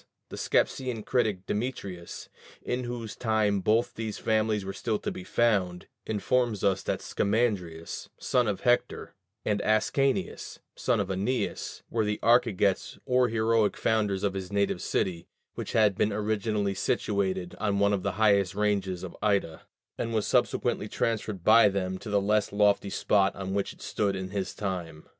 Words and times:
The 0.29 0.35
Scepsian 0.35 1.05
critic 1.05 1.45
Demetrius 1.45 2.27
(in 2.63 2.85
whose 2.85 3.15
time 3.15 3.59
both 3.59 3.93
these 3.93 4.17
families 4.17 4.65
were 4.65 4.73
still 4.73 4.97
to 4.97 5.11
be 5.11 5.23
found) 5.23 5.85
informs 6.07 6.63
us 6.63 6.81
that 6.81 7.01
Scamandrius, 7.03 8.09
son 8.17 8.47
of 8.47 8.61
Hector, 8.61 9.13
and 9.45 9.61
Ascanius, 9.61 10.57
son 10.75 10.99
of 10.99 11.09
Æneas, 11.09 11.83
were 11.91 12.03
the 12.03 12.17
archegets 12.23 12.97
or 13.05 13.29
heroic 13.29 13.77
founders 13.77 14.23
of 14.23 14.33
his 14.33 14.51
native 14.51 14.81
city, 14.81 15.27
which 15.53 15.73
had 15.73 15.93
been 15.95 16.11
originally 16.11 16.73
situated 16.73 17.55
on 17.59 17.77
one 17.77 17.93
of 17.93 18.01
the 18.01 18.13
highest 18.13 18.55
ranges 18.55 19.03
of 19.03 19.15
Ida, 19.21 19.67
and 19.99 20.15
was 20.15 20.25
subsequently 20.25 20.87
transferred 20.87 21.43
by 21.43 21.69
them 21.69 21.99
to 21.99 22.09
the 22.09 22.19
less 22.19 22.51
lofty 22.51 22.89
spot 22.89 23.35
on 23.35 23.53
which 23.53 23.71
it 23.71 23.83
stood 23.83 24.15
in 24.15 24.31
his 24.31 24.55
time. 24.55 25.05